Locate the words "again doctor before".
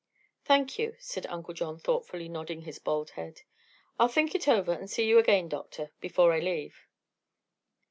5.19-6.33